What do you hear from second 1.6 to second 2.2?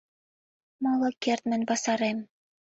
васарем.